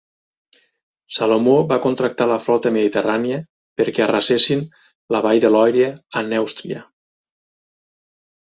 [1.17, 3.37] Salomó va contractar la flota mediterrània
[3.81, 4.65] perquè arrasessin
[5.17, 6.83] la vall de Loira a Nèustria.